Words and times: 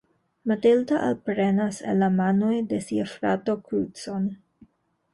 Matilda 0.51 0.97
alprenas 1.09 1.83
el 1.93 2.03
la 2.05 2.09
manoj 2.17 2.51
de 2.75 2.83
sia 2.89 3.09
frato 3.15 3.59
krucon. 3.69 4.31